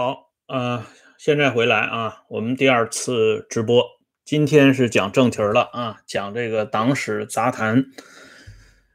[0.00, 0.86] 好，呃，
[1.18, 3.84] 现在回来啊，我们第二次直播，
[4.24, 7.86] 今天是讲正题了啊，讲这个党史杂谈。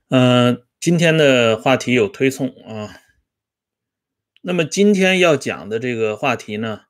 [0.08, 3.02] 嗯，今天的话题有推送啊。
[4.44, 6.84] 那么今天要讲的这个话题呢，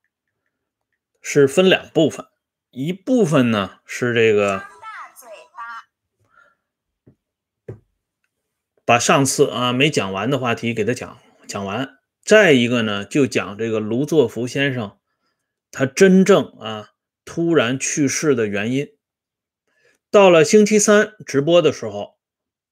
[1.19, 2.27] 是分两部分，
[2.69, 4.63] 一部分呢是这个
[8.85, 11.17] 把上次啊没讲完的话题给他讲
[11.47, 12.02] 讲完。
[12.25, 14.97] 再一个呢，就讲这个卢作孚先生，
[15.71, 16.91] 他真正啊
[17.25, 18.87] 突然去世的原因。
[20.09, 22.15] 到了星期三直播的时候，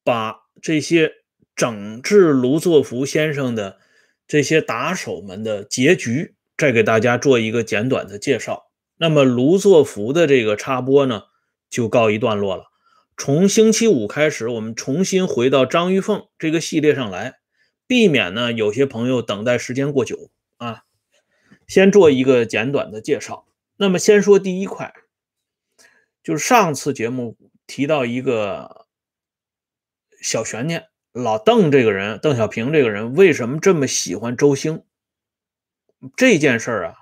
[0.03, 1.11] 把这些
[1.55, 3.79] 整治卢作孚先生的
[4.25, 8.71] 这些打手们的结局，再给大家做一个简短的介绍。
[8.97, 11.23] 那么卢作孚的这个插播呢，
[11.69, 12.65] 就告一段落了。
[13.17, 17.40] 从星期五开始，我们重新回到张玉凤这个系列上来。
[17.91, 20.85] 避免呢，有些朋友等待时间过久啊。
[21.67, 23.45] 先做一个简短的介绍。
[23.75, 24.93] 那么先说第一块，
[26.23, 27.35] 就是上次节目
[27.67, 28.87] 提到一个
[30.21, 34.85] 小悬念：老邓这个人，邓小平这个人为什么这么喜欢周兴？
[36.15, 36.95] 这件事儿啊，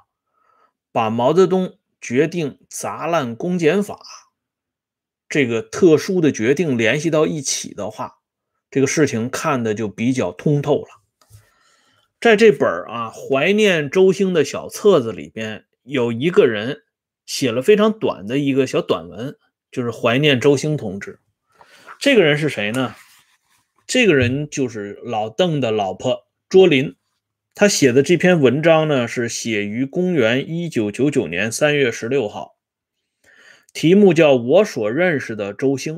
[0.92, 4.00] 把毛泽东决定砸烂公检法
[5.30, 8.19] 这个特殊的决定联系到一起的话。
[8.72, 10.90] 这个事情看的就比较通透了。
[12.22, 16.84] 在这本啊怀念周兴的小册子里边，有一个人
[17.26, 19.38] 写了非常短的一个小短文，
[19.72, 21.20] 就是怀念周兴同志。
[21.98, 22.96] 这个人是谁呢？
[23.88, 26.96] 这个人就是老邓的老婆卓琳。
[27.56, 32.56] 他写的这篇文章呢，是写于公元一九九九年三月十六号，
[33.74, 35.98] 题目叫《我所认识的周兴》。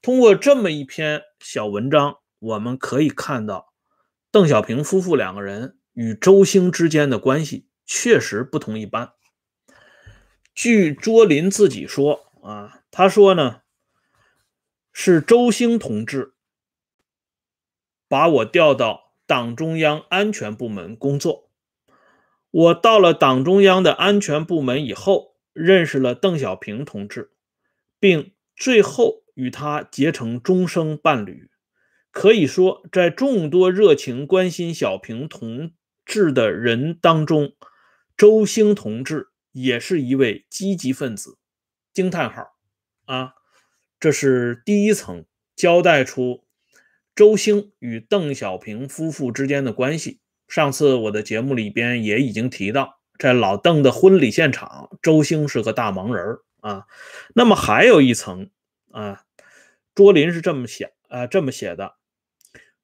[0.00, 3.74] 通过这么一篇小文章，我们可以看到，
[4.30, 9.12] 邓小平夫妇两个人与周兴之间的关系确实不同一般。
[10.54, 13.62] 据卓林自己说啊，他说呢，
[14.92, 16.34] 是周兴同志
[18.06, 21.50] 把我调到党中央安全部门工作。
[22.52, 27.32] 我到了党中央的安全部门以后，认识了邓小平同志，
[27.98, 29.22] 并最后。
[29.34, 31.48] 与他结成终生伴侣，
[32.10, 35.72] 可以说，在众多热情关心小平同
[36.04, 37.54] 志的人当中，
[38.14, 41.38] 周兴同志也是一位积极分子。
[41.94, 42.46] 惊叹号！
[43.06, 43.32] 啊，
[43.98, 45.24] 这是第一层
[45.56, 46.44] 交代出
[47.14, 50.20] 周兴与邓小平夫妇之间的关系。
[50.46, 56.86] 上次我的节目里边也已经提到，在老邓的婚礼现场，周兴是个大忙人儿啊。
[57.34, 58.48] 那么还有一层。
[58.90, 59.24] 啊，
[59.94, 61.94] 卓林是这么写啊，这么写的：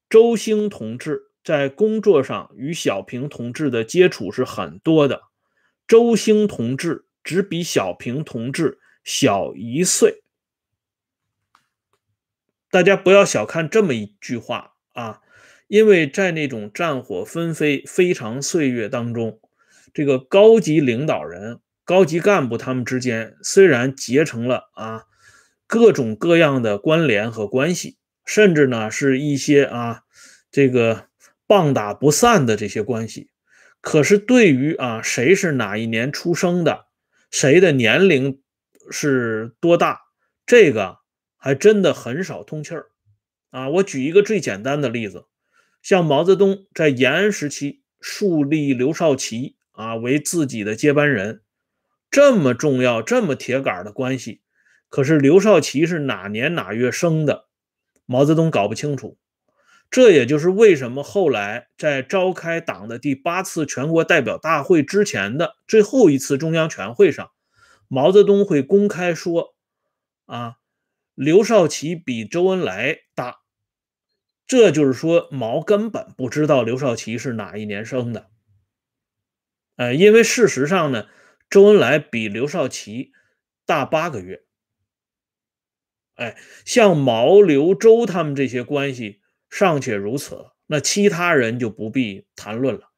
[0.08, 5.24] 周兴同志在工作上与小平同志的接触是很多的。
[5.86, 10.22] 周兴同志只比小平同志小一岁。
[12.70, 15.20] 大家不要小看这么一句话啊，
[15.66, 19.42] 因为在那种战火纷飞、非常岁月当中，
[19.92, 25.04] 这个高级领导人、高级干部他们之间虽然结成了啊。
[25.66, 30.00] 各种各样的关联和关系，甚至呢是一些啊
[30.50, 31.08] 这个
[31.46, 33.28] 棒打不散的这些关系。
[33.82, 36.86] 可是对于啊谁是哪一年出生的，
[37.30, 38.40] 谁的年龄
[38.90, 40.00] 是多大，
[40.46, 41.00] 这个
[41.36, 42.86] 还真的很少通气儿
[43.50, 43.68] 啊。
[43.68, 45.26] 我举一个最简单的例子，
[45.82, 51.42] 像毛泽东在延安时期树立刘少奇啊为自己的接班人，
[52.10, 54.42] 这么重要、这么铁杆的关系。
[54.88, 57.46] 可是刘少奇是哪年哪月生的？
[58.06, 59.18] 毛泽东搞不清楚。
[59.90, 67.30] 这也就是为什么后来在召开党的第八次全国代表大会之前的最后一次中央全会上，
[67.88, 69.54] 毛泽东会公开说
[70.26, 70.56] ：“啊，
[71.14, 73.38] 刘少奇比周恩来大。”
[74.46, 78.28] 这就是说，毛根本不知道刘少奇是哪一年生的。
[79.76, 81.06] 呃，因为事实上呢，
[81.50, 83.12] 周恩来比刘少奇
[83.64, 84.42] 大八个月。
[86.14, 92.90] 哎，像毛、刘、周他们这些关系尚且如此，那其他人就不必谈论了。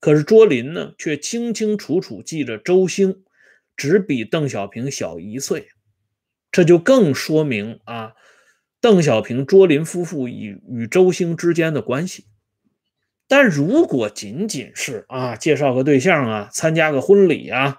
[0.00, 3.24] 可是卓林呢，却清清楚楚记着周兴
[3.76, 5.68] 只比邓小平小一岁，
[6.50, 8.12] 这就更说明啊，
[8.80, 12.26] 邓小平、卓林夫妇与与周兴之间的关系。
[13.26, 17.78] 但如果仅仅是啊，介绍个对象啊，参加个婚礼啊，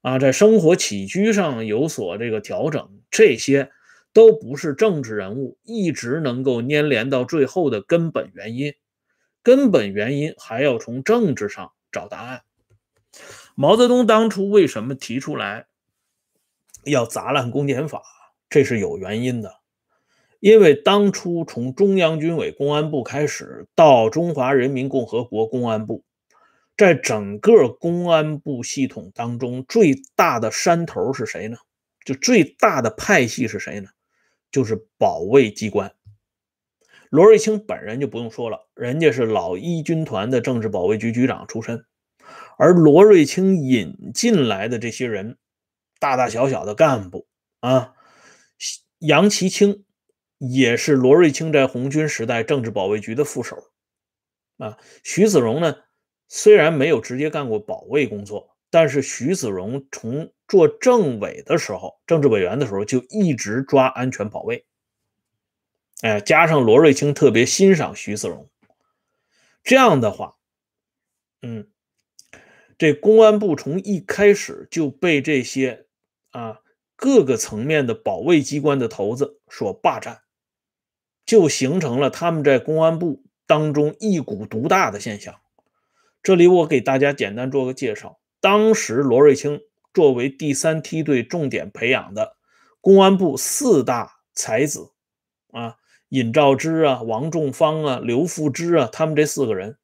[0.00, 3.70] 啊，在生活起居上有所这个调整，这些。
[4.14, 8.74] 都不是政治人物一直能够粘连到最后的根本原因，
[9.44, 12.40] 根本原因还要从政治上找答案。
[13.54, 15.66] 毛泽东当初为什么提出来
[16.84, 18.02] 要砸烂公检法？
[18.48, 19.58] 这是有原因的，
[20.40, 26.02] 因为当初从中央军委公安部开始到中华人民共和国公安部，
[26.78, 31.58] 在整个公安部系统当中，最大的山头是谁呢？
[32.04, 33.90] 就最大的派系是谁呢？
[34.52, 35.92] 就是保卫机关。
[37.10, 41.84] 罗瑞卿本人就不用说了，人家是老一军团的政治保卫局局长出身。
[42.58, 45.36] 而罗瑞卿引进来的这些人，
[45.98, 47.26] 大大小小的干部
[47.58, 47.94] 啊，
[48.98, 49.84] 杨其清
[50.38, 53.56] 也是罗瑞卿在红军时代政治保卫局的副手
[54.58, 54.78] 啊。
[55.02, 55.76] 徐子荣呢，
[56.28, 64.66] 虽然没有直接干过保卫工作，但是徐子荣从做政委的时候，政治委员的时候就一直抓安全保卫。
[66.02, 68.48] 哎，加上罗瑞卿特别欣赏徐子荣，
[69.64, 70.36] 这样的话，
[71.42, 71.68] 嗯。
[72.80, 75.86] 这公安部从一开始就被这些
[76.30, 76.60] 啊
[76.94, 80.20] 各个层面的保卫机关的头子所霸占，
[81.26, 85.34] 就形成了他们在公安部当中一股独大的现象。
[86.22, 89.60] 这里我给大家简单做个介绍：当时罗瑞卿
[89.94, 92.36] 作为第三梯队重点培养的
[92.80, 94.92] 公安部四大才子
[95.52, 95.76] 啊，
[96.08, 99.78] 尹兆之啊、王仲方啊、刘富之啊，他们这四个人，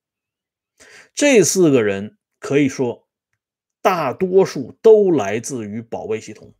[1.14, 2.16] 这四个人。
[2.40, 3.08] 可以说，
[3.80, 6.52] 大多数都来自于保卫系统。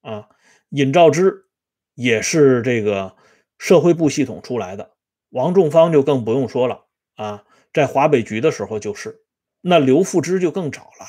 [0.00, 0.30] 啊，
[0.70, 1.44] 尹兆之
[1.92, 3.14] 也是这个
[3.58, 4.92] 社会部系统出来的，
[5.28, 9.22] 王仲方就更不用说了啊，在华北局的时候就是。
[9.64, 11.06] 那刘富之就更早了，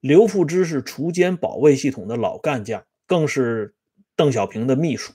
[0.00, 3.74] 刘富之是锄奸保卫系统的老干将，更是
[4.14, 5.14] 邓小平的秘书，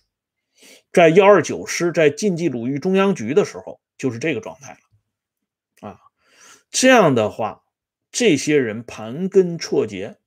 [0.91, 5.89] 在幺二九师在晋冀鲁豫中央局的时候就是这个状态了。
[5.89, 5.99] 啊
[6.71, 7.61] 这样的话，
[8.11, 10.17] 这些人盘根错节，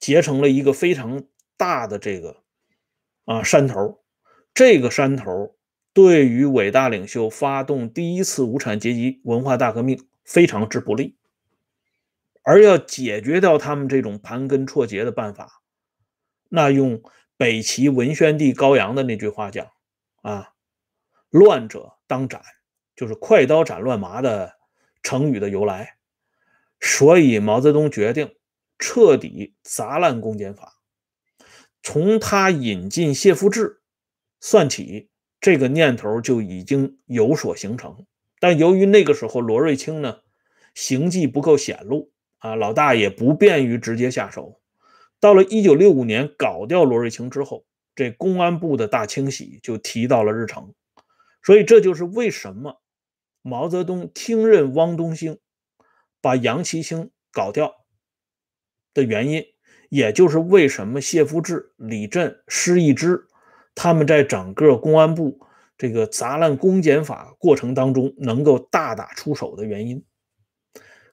[0.00, 1.22] 结成了一个非常
[1.56, 2.42] 大的这个
[3.26, 4.02] 啊山头。
[4.52, 5.54] 这个山头
[5.92, 11.16] 对于伟大领袖发动第一次无产阶级文化大革命非常之不利。
[12.42, 15.62] 而要解决掉他们这种盘根错节的办法，
[16.48, 17.02] 那用
[17.36, 19.68] 北齐文宣帝高阳的那句话讲
[20.22, 20.54] 啊
[21.30, 22.42] ：“乱者当斩”，
[22.96, 24.54] 就是快刀斩乱麻的。
[25.04, 25.96] 成语的由来，
[26.78, 28.36] 所以毛泽东决定
[28.78, 30.78] 彻底砸烂公检法。
[31.82, 33.82] 从他引进谢富治
[34.38, 35.08] 算起，
[35.42, 38.06] 这个念头就已经有所形成。
[38.40, 40.20] 但由于那个时候罗瑞卿呢
[40.74, 44.60] 行迹不够显露啊，老大也不便于直接下手。
[45.20, 50.72] 到了一九六五年搞掉罗瑞卿之后，这公安部的大清洗就提到了日程。
[51.42, 52.80] 所以这就是为什么。
[53.44, 55.40] 毛泽东听任汪东兴
[56.20, 57.74] 把杨奇清搞掉
[58.94, 59.44] 的原因，
[59.88, 63.26] 也就是为什么谢富治、李振、施一之
[63.74, 65.40] 他们在整个公安部
[65.78, 70.04] 这个砸烂公检法过程当中能够大打出手的原因。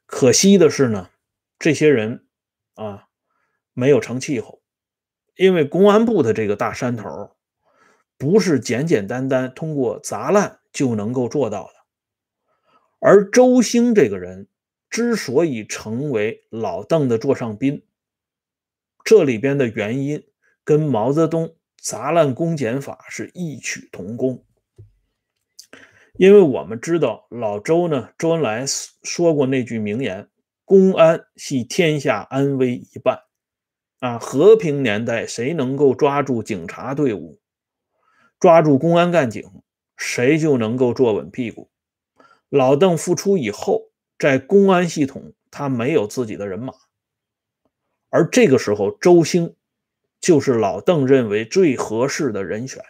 [0.06, 1.10] 可惜的是呢，
[1.58, 2.26] 这些人
[2.76, 3.08] 啊
[3.74, 4.62] 没有成气候，
[5.36, 7.36] 因为公安部的这个大山头
[8.18, 11.74] 不是简简单单通过砸烂就能够做到的。
[13.00, 14.48] 而周兴这个人
[14.90, 17.86] 之所以成为老邓的座上宾，
[19.06, 20.28] 这里边的原因
[20.64, 24.44] 跟毛泽东砸烂公检法是异曲同工。
[26.14, 28.66] 因为我们知道老周呢，周恩来
[29.04, 30.28] 说过那句名言
[30.66, 33.22] ：“公安系天下安危一半。”
[34.00, 37.42] 啊，和平年代谁能够抓住警察队伍，
[38.40, 39.44] 抓住公安干警，
[39.98, 41.70] 谁就能够坐稳屁股。
[42.48, 46.74] 老邓复出以后，在公安系统他没有自己的人马，
[48.10, 49.56] 而这个时候周兴
[50.20, 52.84] 就是老邓认为最合适的人选。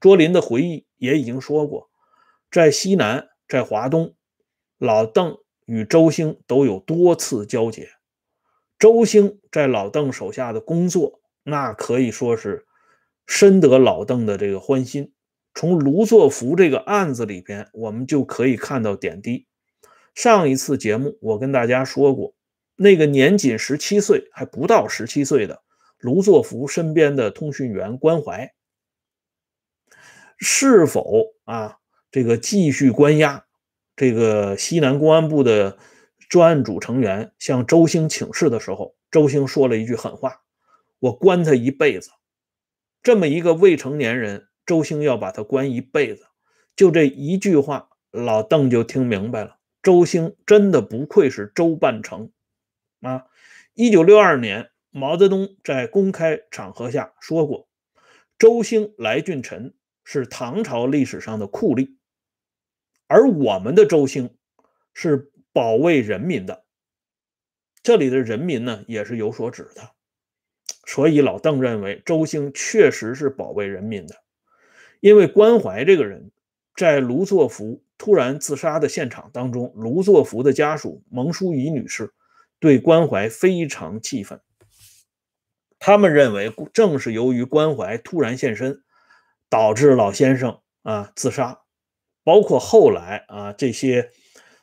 [0.00, 1.90] 卓林的回忆也已经说过，
[2.50, 4.14] 在西南，在华东，
[4.78, 7.88] 老邓与周兴都有多次交接。
[8.78, 12.64] 周兴在老邓手下的工作，那可以说是
[13.26, 15.12] 深得老邓的这个欢心。
[15.54, 19.48] 从卢作孚这个案子里边，我们就可以看到点滴。
[20.14, 22.34] 上一次节目我跟大家说过，
[22.76, 25.62] 那个年仅十七岁，还不到十七岁的
[25.98, 28.54] 卢作孚身边的通讯员关怀，
[30.38, 31.78] 是否啊
[32.10, 33.46] 这个继续关押
[33.94, 35.78] 这个西南公安部的
[36.28, 40.42] 专案组成员向周兴请示的时候，周兴说了一句狠话
[41.00, 42.10] ：“我关他一辈子。”
[43.02, 44.46] 这么一个未成年人。
[44.66, 46.26] 周兴要把他关一辈子，
[46.76, 49.56] 就这一句话，老邓就听明白了。
[49.82, 52.30] 周兴真的不愧是周半城
[53.00, 53.24] 啊！
[53.72, 57.68] 一九六二年，毛泽东在公开场合下说过
[58.38, 61.96] ：“周兴、来俊臣是唐朝历史上的酷吏，
[63.06, 64.36] 而我们的周兴
[64.94, 66.64] 是保卫人民的。”
[67.82, 69.90] 这里的人民呢，也是有所指的。
[70.86, 74.16] 所以老邓认为周兴确实是保卫人民的，
[75.00, 76.30] 因为关怀这个人，
[76.74, 82.14] 在卢作孚突然自杀的现场当中，卢作孚的家属蒙淑仪女士
[82.58, 84.40] 对关怀非常气愤。
[85.78, 88.82] 他们认为，正是由于关怀突然现身，
[89.48, 91.60] 导致老先生啊自杀。
[92.24, 94.10] 包括后来啊这些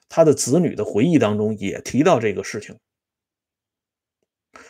[0.07, 2.77] 他的子女的回忆当中也提到这个事情。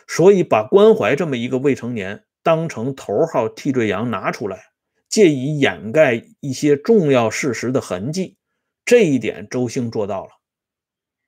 [0.08, 4.66] 所以，把关怀这么一个未成年当成头号替罪羊拿出来，
[5.10, 8.38] 借以掩盖一些重要事实的痕迹，
[8.86, 10.32] 这一点周兴做到了，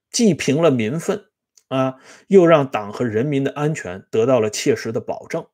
[0.09, 1.25] 既平了民愤
[1.67, 1.95] 啊，
[2.27, 5.45] 又让党和人民的安全得到了切实的保证。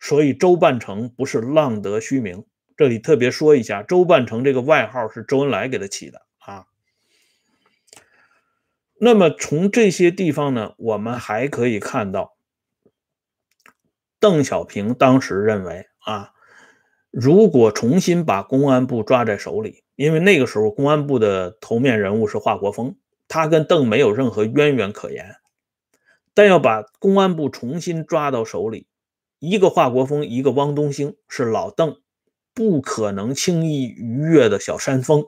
[0.00, 2.44] 所以，周半城不是浪得虚名。
[2.76, 6.66] 这里特别说一下，周半城这个外号是周恩来给他起的啊。
[8.98, 12.36] 那么从这些地方呢，我们还可以看到，
[14.18, 16.32] 邓小平当时认为啊，
[17.10, 22.96] 如果重新把公安部抓在手里，因为那个时候公安部的头面人物是华国锋，
[23.32, 25.36] 他跟邓没有任何渊源可言，
[26.34, 28.86] 但要把公安部重新抓到手里，
[29.38, 32.02] 一个华国锋，一个汪东兴，是老邓
[32.52, 35.24] 不可能轻易逾越的小山峰，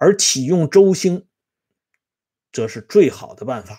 [0.00, 1.28] 而启用周兴。
[2.50, 3.78] 则是最好的办法。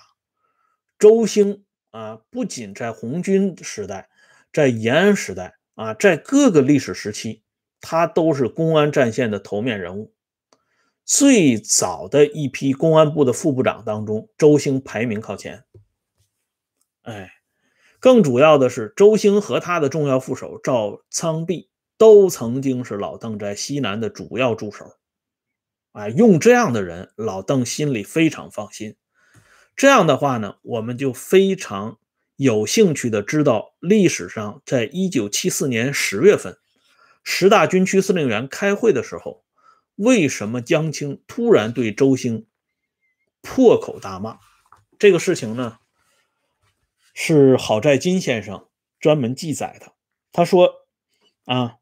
[0.98, 4.07] 周兴啊，不仅在红军时代，
[4.53, 7.43] 在延安时代啊，在各个历史时期，
[7.81, 10.13] 他都是公安战线的头面人物。
[11.07, 15.63] 最早的一批公安部的副部长当中，周兴排名靠前。
[17.03, 17.31] 哎，
[18.01, 24.97] 更主要的是，周兴和他的重要副手赵苍弼都曾经是老邓在西南的主要助手。
[25.93, 28.97] 哎，用这样的人，老邓心里非常放心。
[29.77, 31.99] 这样的话呢，我们就非常
[32.35, 36.57] 有兴趣的知道，历史上在一九七四年十月份，
[37.23, 39.45] 十大军区司令员开会的时候，
[39.98, 42.48] 为什么江青突然对周兴
[43.42, 44.39] 破口大骂？
[45.00, 45.80] 这个事情呢，
[47.16, 49.94] 是郝寨金先生专门记载的。
[50.32, 50.88] 他说
[51.46, 51.77] ：“啊，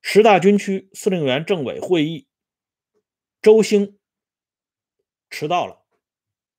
[0.00, 2.28] 十大军区司令员政委会议。”
[3.42, 3.98] 周兴
[5.28, 5.84] 迟到了，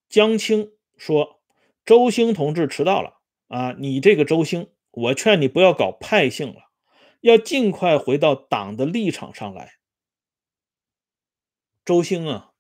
[0.07, 1.41] 江青说
[1.83, 3.75] ：“周兴同志迟到了啊！
[3.79, 6.69] 你这个周兴，我劝你不要搞派性了，
[7.21, 9.73] 要尽快回到党的立场上来。”
[11.87, 12.51] 周兴啊，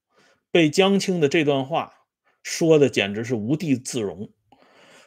[0.51, 2.07] 被江青的这段话
[2.41, 4.31] 说的简直是无地自容，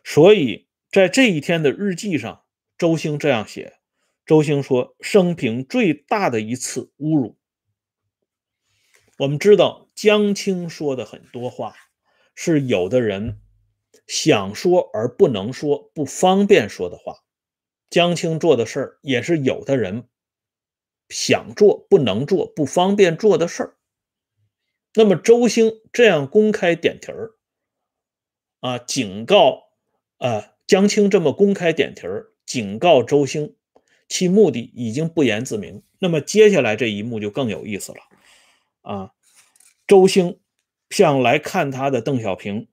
[0.05, 2.45] 所以在这一天的日记上，
[2.77, 3.79] 周兴这样写
[4.27, 7.39] ：“周兴说，生平最大的一次侮辱。”
[9.17, 11.75] 我们知道江青说的很多话，
[12.35, 13.41] 是有的人
[14.07, 17.21] 想说而不能说、不方便说的话。
[17.89, 20.11] 江青做的事儿，也是有的人
[21.09, 23.77] 想做不能做、不方便做的事儿。
[24.95, 27.31] 那么周兴这样公开点题儿，
[28.61, 29.69] 啊，警告
[30.19, 33.55] 啊，江青这么公开点题儿，警告周兴，
[34.09, 35.83] 其目的已经不言自明。
[36.01, 37.99] 那么接下来这一幕就更有意思了。
[38.83, 39.13] 啊，
[39.87, 40.41] 周兴
[40.89, 42.67] 向来看他的邓小平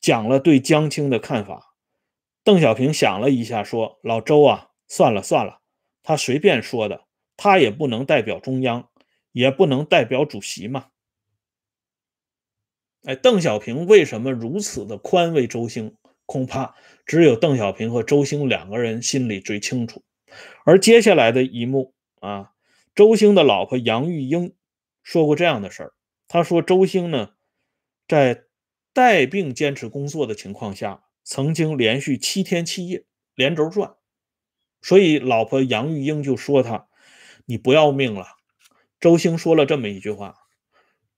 [0.00, 1.74] 讲了对江青的看法。
[2.44, 5.60] 邓小平想了一下，说：“老周啊，算了算了，
[6.02, 7.04] 他随便说的，
[7.36, 8.88] 他也不能代表中央，
[9.32, 10.86] 也不能代表主席嘛。”
[13.04, 15.94] 哎，邓小平为什么如此的宽慰周兴？
[16.26, 16.74] 恐怕
[17.06, 20.02] 只有邓小平和周兴两个人心里最清楚。
[20.64, 22.52] 而接下来的一幕啊，
[22.94, 24.52] 周兴的老婆杨玉英。
[25.02, 25.92] 说过这样的事儿，
[26.26, 27.30] 他说周兴呢，
[28.06, 28.44] 在
[28.92, 33.94] 带病坚持工作的情况下，曾经连续七天七夜连轴转，
[34.82, 36.88] 所以老婆杨玉英就说他，
[37.46, 38.26] 你不要命了。
[39.00, 40.34] 周兴说了这么一句话，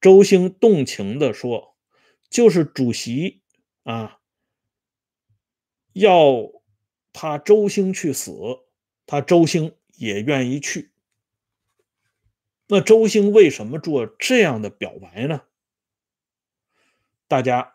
[0.01, 1.70] 周兴动情地说，
[2.31, 3.43] 就是主席
[3.83, 4.21] 啊，
[5.93, 6.51] 要
[7.13, 8.33] 他周兴去死，
[9.05, 10.93] 他周兴也愿意去。
[12.69, 15.43] 那周兴为什么做这样的表白呢？
[17.27, 17.75] 大家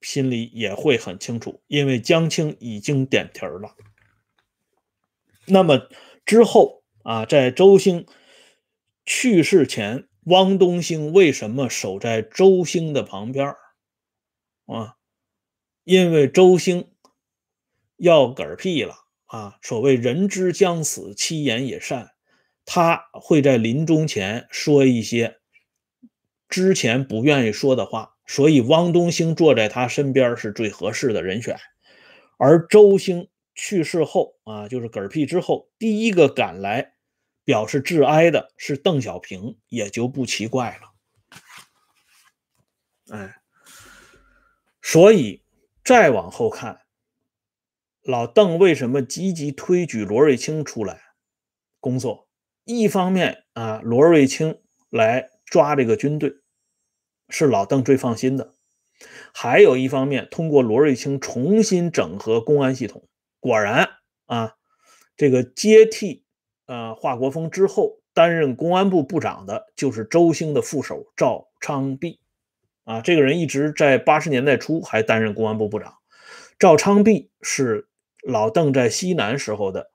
[0.00, 3.74] 心里也会很清楚，因为江青已经点题儿了。
[5.46, 5.88] 那么
[6.24, 8.06] 之后啊，在周兴
[9.04, 13.54] 去世前汪东兴为什么守在周兴的旁边
[14.66, 14.96] 啊？
[15.84, 16.90] 因为周兴
[17.96, 18.94] 要嗝屁了
[19.26, 19.58] 啊！
[19.62, 22.12] 所谓人之将死，其言也善。
[22.64, 25.38] 他会在临终前说一些
[26.48, 31.56] 之前不愿意说的话，所以汪东兴坐在他身边是最合适的人选。
[32.36, 36.94] 而周兴去世后啊，就是嗝屁之后，第一个赶来
[37.44, 40.92] 表示致哀的是邓小平，也就不奇怪了。
[43.16, 43.36] 哎，
[44.88, 45.42] 所以
[45.84, 46.82] 再往后看，
[48.04, 51.00] 老邓为什么积极推举罗瑞卿出来
[51.80, 52.28] 工作？
[52.62, 56.36] 一方面啊，罗瑞卿来抓这个军队，
[57.28, 58.54] 是老邓最放心的；
[59.34, 63.08] 还有一方面，通过罗瑞卿重新整合公安系统。
[63.40, 63.88] 果然
[64.26, 64.54] 啊，
[65.16, 66.24] 这个接替
[66.66, 72.20] 啊华国锋之后，担任公安部部长的就是周兴的副手赵昌弼。
[72.86, 75.98] 啊，这个人一直在八十年代初还担任公安部部长。
[76.58, 77.88] 赵昌弼是
[78.22, 79.90] 老邓在西南时候的。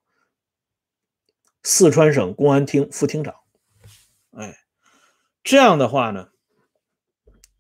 [1.64, 3.36] 四川省公安厅副厅长，
[4.32, 4.58] 哎，
[5.44, 6.30] 这样的话呢，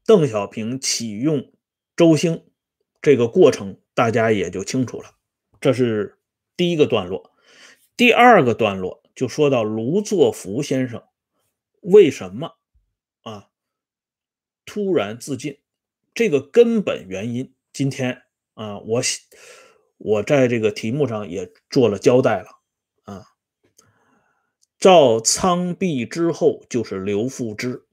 [0.07, 1.53] 邓小平启用
[1.95, 2.47] 周兴
[2.99, 5.11] 这个过程，大家也就清楚了。
[5.59, 6.17] 这是
[6.57, 7.31] 第一个段落。
[7.95, 11.03] 第二个段落就说到卢作孚先生
[11.81, 12.55] 为什么
[13.21, 13.50] 啊
[14.73, 15.59] 突然自尽，
[16.13, 18.21] 这个根本原因，今天
[18.53, 19.01] 啊，我
[19.97, 22.47] 我在这个题目上也做了交代了
[23.03, 23.25] 啊。
[24.79, 27.85] 赵昌弼之后就是刘富之，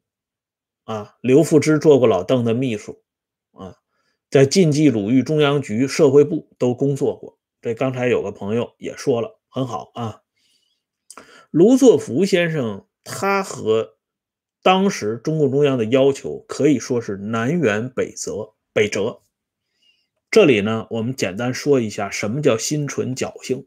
[0.85, 3.03] 啊，刘富之做过老邓的秘书，
[3.51, 3.79] 啊，
[4.31, 7.41] 在晋冀鲁豫中央局社会部都工作过。
[7.61, 10.23] 这刚才有个朋友也说了，很好啊。
[11.51, 13.98] 卢作孚先生，他和
[14.69, 18.53] 当时中共中央的要求可以说是南辕北辙。
[18.75, 19.23] 北辙。
[20.31, 23.67] 这里呢，我们简单说一下什么叫心存侥幸。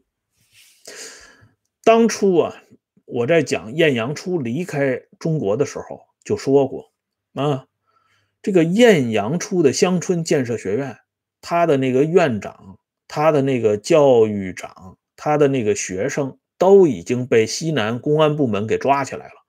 [1.82, 2.62] 当初啊。
[3.04, 6.92] 我在讲晏阳初离开中国的时候就说过
[7.34, 7.66] 啊，
[8.40, 10.96] 这个晏阳初的乡村建设学院，
[11.40, 19.41] 他的那个院长、他的那个教育长、他的那个学生都已经被西南公安部门给抓起来了，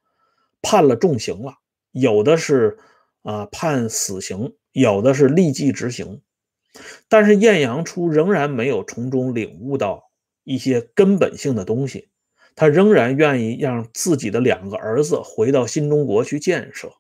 [0.64, 1.60] 判了重刑了，
[1.92, 2.80] 有的是
[3.22, 6.24] 啊判死刑，有的是立即执行，
[7.08, 10.10] 但是晏阳初仍然没有从中领悟到
[10.44, 12.10] 一些根本性的东西。
[12.56, 16.94] 他仍然愿意让自己的两个儿子回到新中国去建设，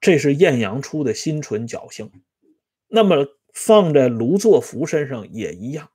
[0.00, 2.10] 这是晏阳初的心存侥幸。
[2.88, 5.90] 那么放在卢作孚身上也一样，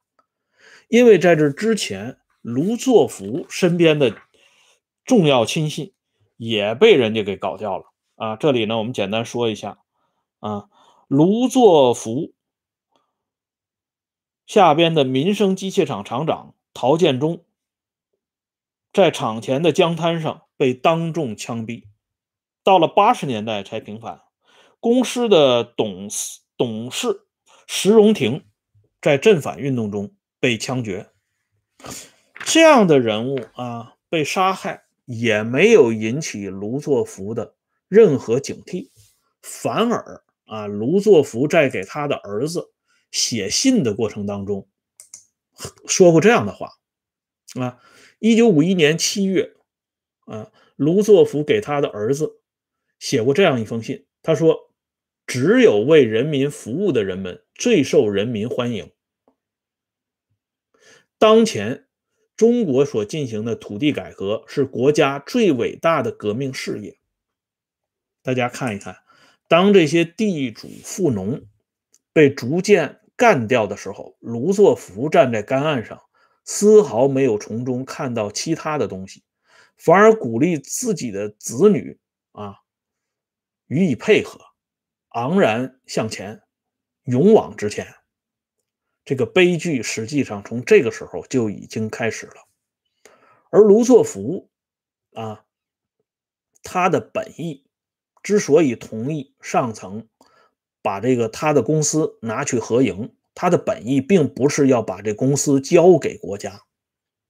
[0.89, 4.15] 因为在这之前，卢作孚身边的
[5.05, 5.93] 重要亲信
[6.39, 8.35] 也被人家给搞掉了啊。
[8.37, 9.79] 这里呢，我们简单说一下
[10.39, 10.69] 啊，
[11.09, 12.33] 卢作孚
[14.45, 17.43] 下边的民生机械厂厂长陶建忠。
[18.93, 21.83] 在厂前的江滩上被当众枪毙，
[22.63, 24.21] 到了八十年代才平反。
[24.79, 27.27] 公司的董事董事
[27.67, 28.45] 石荣廷
[29.01, 31.11] 在镇反运动中被枪决。
[32.45, 37.55] 这样的人物啊，被杀害也没有引起卢作孚的
[37.87, 38.91] 任何警惕，
[39.41, 42.71] 反而啊，卢作孚在给他的儿子
[43.09, 44.69] 写信的过程当中
[45.87, 46.73] 说过这样的话
[47.59, 47.79] 啊。
[48.19, 49.55] 一九五一年七月，
[50.25, 52.41] 啊，卢作孚给他的儿子
[52.99, 54.05] 写过这样一封信。
[54.21, 54.71] 他说
[55.25, 58.91] ：“只有为人民服务的人们最受人民欢迎。
[61.17, 61.87] 当前
[62.39, 66.97] 中国所进行的土地改革是国家最伟大的革命事业。
[68.23, 68.95] 大家看一看，
[69.49, 71.41] 当这些地主富农
[72.13, 76.01] 被逐渐干掉的时候，卢作孚站在干岸上。”
[76.45, 79.21] 丝毫没有从中看到其他的东西，
[79.77, 81.99] 反而鼓励自己的子女
[82.31, 82.55] 啊
[83.67, 84.39] 予以配合，
[85.09, 86.41] 昂然向前，
[87.03, 87.85] 勇往直前。
[89.09, 92.45] 这个悲剧实际上从这个时候就已经开始了。
[93.49, 94.51] 而卢作孚
[95.15, 95.45] 啊，
[96.61, 97.65] 他的本意
[98.21, 100.07] 之所以同意上层
[100.83, 103.15] 把这个他的公司拿去合营。
[103.33, 106.61] 他的本意并不是要把这公司交给国家，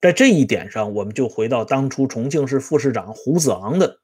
[0.01, 4.01] 在这一点上，我们就回到当初重庆市副市长胡子昂的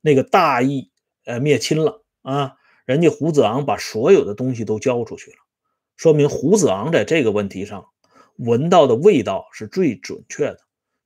[0.00, 0.92] 那个大义，
[1.24, 2.54] 呃，灭亲了啊！
[2.84, 5.38] 人家胡子昂把所有的东西都交出去了，
[5.96, 7.86] 说明胡子昂在这个问题上
[8.36, 10.60] 闻到的味道是最准确的。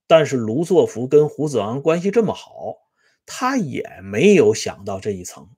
[0.06, 2.74] 但是卢作孚跟胡子昂关系这么好，
[3.24, 5.48] 他也没有想到这一层。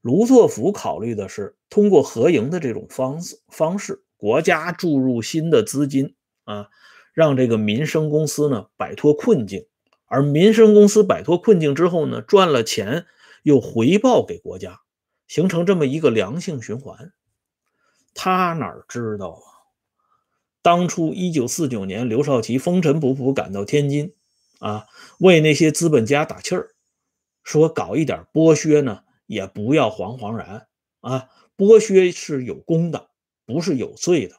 [0.00, 6.68] 卢作孚考虑的是通过合营的这种方式方式，国家注入新的资金啊，
[7.14, 9.66] 让这个民生公司呢摆脱困境，
[10.06, 13.06] 而民生公司摆脱困境之后呢，赚了钱
[13.44, 14.80] 又回报给国家，
[15.28, 17.12] 形成这么一个良性循环。
[18.14, 19.44] 他哪知道啊？
[20.62, 24.14] 当初一九四九年，刘少奇风尘仆仆赶到天津，
[24.60, 24.86] 啊，
[25.18, 26.70] 为那些资本家打气儿，
[27.42, 29.02] 说搞一点剥削呢。
[29.26, 30.68] 也不要惶惶然
[31.00, 31.30] 啊！
[31.56, 33.08] 剥削是有功的，
[33.46, 34.36] 不是有罪的。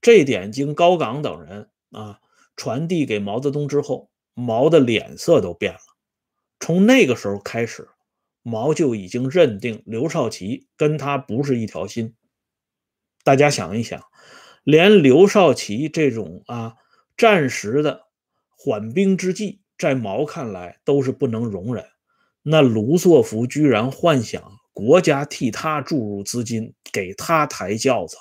[0.00, 2.20] 这点经高岗等人啊
[2.54, 5.80] 传递给毛泽东之后，毛的脸色都变了。
[6.60, 7.88] 从那个时候开始，
[8.44, 12.14] 毛就已经认定刘少奇跟他不是一条心。
[13.22, 14.02] 大家想一想，
[14.64, 16.74] 连刘少奇这种啊
[17.16, 18.08] 暂时的
[18.48, 21.84] 缓兵之计，在毛看来都是不能容忍。
[22.42, 28.16] 那卢作孚居然幻想国家替他注入资金，给他抬轿子，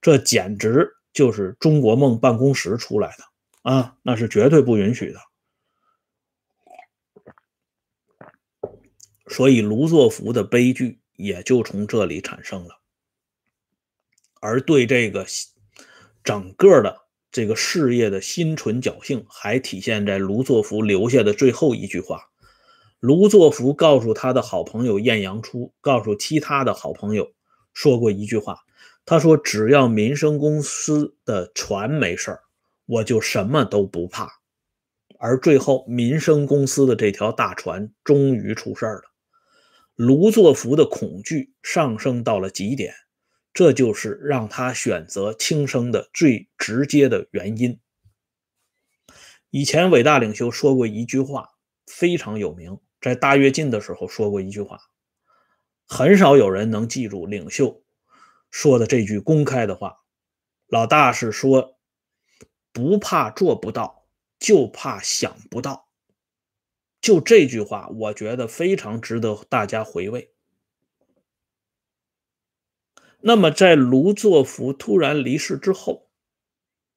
[0.00, 3.96] 这简直就是中国梦办公室出来的啊！
[4.02, 5.18] 那是绝对不允许的。
[9.26, 12.77] 所以卢作孚的悲剧也就从这里产生了。
[14.40, 15.26] 而对这个
[16.24, 16.96] 整个的
[17.30, 22.22] 这个事业的心存侥幸，还体现在卢作孚留下的最后一句话。
[23.00, 27.32] 卢作孚告诉他的好朋友晏阳初，告诉其他的好朋友
[27.72, 28.58] 说过一句话，
[29.06, 32.40] 他说：“只要民生公司的船没事儿，
[32.86, 34.40] 我就什么都不怕。”
[35.20, 39.02] 而最后，民生公司的这条大船终于出事儿了。
[39.94, 42.94] 卢作孚的恐惧上升到了极点，
[43.58, 47.80] 这就是让他选择轻生的最直接的原因。
[49.50, 51.48] 以前伟大领袖说过一句话，
[51.84, 52.78] 非常有名。
[53.00, 54.78] 在大跃进的时候说过一句话，
[55.88, 57.82] 很少有人能记住领袖
[58.52, 60.04] 说的这句公开的话。
[60.68, 61.80] 老大是说，
[62.72, 64.06] 不怕做不到，
[64.38, 65.88] 就怕想不到。
[67.00, 70.32] 就这句话，我觉得非常值得大家回味。
[73.20, 76.08] 那么，在卢作孚突然离世之后，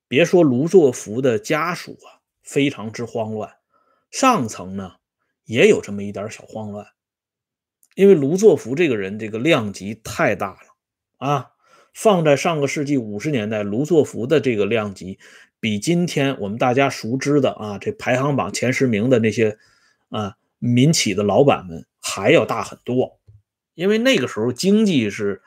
[0.08, 3.56] 别说卢作孚的家属啊，非常之慌乱，
[4.10, 4.94] 上层呢？
[5.46, 6.86] 也有这么一点小慌乱，
[7.96, 11.52] 因为卢作孚这个人，这个量级太大了啊！
[11.94, 15.20] 放在上个世纪五十年代，卢作孚的这个量级，
[15.60, 19.58] 比今天我们大家熟知的啊，这排行榜前十名的那些
[20.10, 23.20] 啊民企的老板们还要大很多。
[23.74, 25.42] 因为那个时候经济是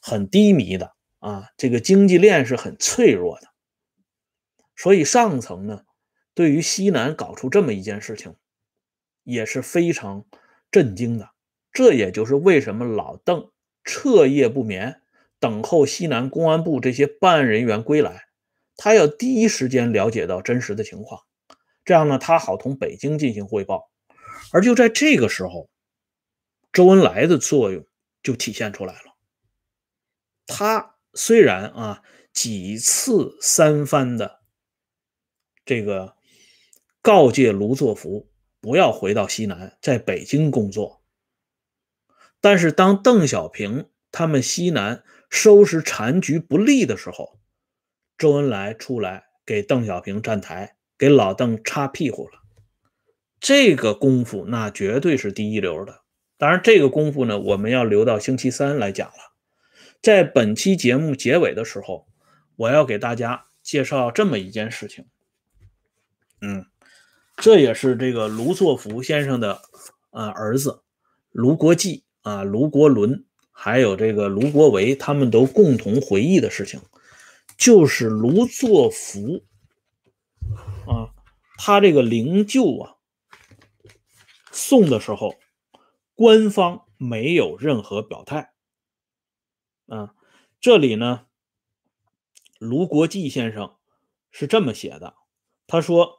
[0.00, 3.48] 很低迷的啊，这个经济链是很脆弱的，
[4.74, 5.84] 所以上层呢，
[6.34, 8.34] 对于西南搞出这么一件事情。
[9.22, 10.24] 也是非常
[10.70, 11.30] 震惊的，
[11.72, 13.50] 这也就是为什么老邓
[13.84, 15.02] 彻夜不眠，
[15.38, 18.24] 等候西南公安部这些办案人员归来，
[18.76, 21.20] 他要第一时间了解到真实的情况，
[21.84, 23.90] 这样呢，他好同北京进行汇报。
[24.52, 25.68] 而就在这个时候，
[26.72, 27.84] 周恩来的作用
[28.22, 29.09] 就体现出来了。
[30.50, 34.40] 他虽然啊几次三番的
[35.64, 36.16] 这个
[37.00, 38.28] 告诫卢作孚。
[38.62, 41.02] 不要回到西南，在北京工作。
[42.42, 47.40] 但是当邓小平他们西南收拾残局不利的时候，
[48.18, 52.42] 周恩来出来给邓小平站台，给老邓擦屁股了。
[53.40, 56.02] 这个功夫那绝对是第一流的。
[56.36, 59.29] 当然，这个功夫呢，我们要留到星期三来讲了。
[60.02, 62.06] 在本期节目结尾的时候，
[62.56, 65.06] 我要给大家介绍这么一件事情。
[66.40, 66.66] 嗯。
[67.36, 69.62] 这也是这个卢作孚先生的
[70.10, 70.82] 啊儿子
[71.30, 76.82] 卢国际啊卢国伦，还有这个卢国维，他们都共同回忆的事情，
[77.56, 79.42] 就是卢作孚
[80.86, 81.14] 啊，
[81.56, 82.96] 他这个灵柩啊
[84.52, 85.36] 送的时候，
[86.14, 88.52] 官方没有任何表态
[89.90, 90.14] 啊。
[90.58, 91.26] 这里呢，
[92.58, 93.74] 卢国际先生
[94.30, 95.14] 是这么写的，
[95.66, 96.18] 他说。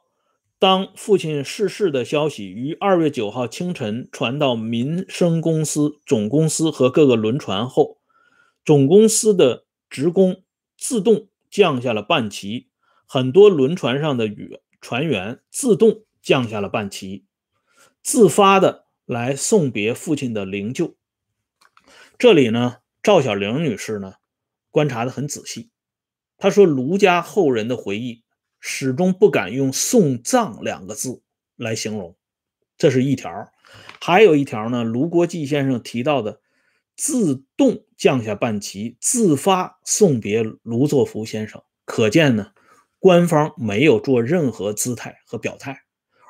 [0.58, 7.98] 当父亲逝世的消息于二月九号清晨传到民生公司总公司和各个轮船后，
[8.64, 10.44] 总公司的职工
[10.78, 12.68] 自动降下了半旗，
[13.06, 17.24] 很多轮船上的员船员自动降下了半旗，
[18.00, 20.94] 自发的来送别父亲的灵柩。
[22.16, 24.14] 这里呢，赵小玲女士呢
[24.70, 25.70] 观察的很仔细，
[26.38, 28.22] 她说卢家后人的回忆。
[28.64, 31.20] 始终不敢用“送葬”两个字
[31.56, 32.16] 来形容，
[32.78, 33.50] 这是一条。
[34.00, 36.40] 还有一条呢，卢国际先生提到的
[36.94, 42.52] 自动降下半旗，自发送别卢作孚先生，可见呢，
[43.00, 45.82] 官方没有做任何姿态和表态，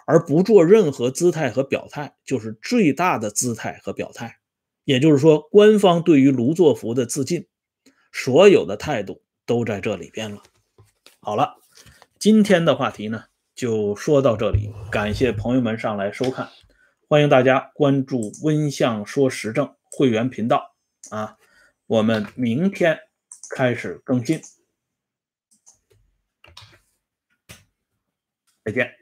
[0.06, 4.38] 而不做任何姿态和表态，就是最大的姿态和表态。
[4.84, 7.46] 也就是说，官方对于卢作孚的自尽，
[8.12, 10.42] 所有的态度都在这里边了。
[11.20, 11.54] 好了，
[12.18, 16.48] 今天的话题呢就说到这里，感谢朋友们上来收看，
[17.08, 20.74] 欢迎大家关注“温相说时政”会员频道
[21.10, 21.36] 啊，
[21.86, 22.98] 我们明天
[23.50, 24.40] 开始更新，
[28.64, 29.01] 再见。